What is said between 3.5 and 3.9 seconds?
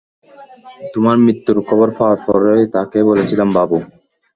বাবু।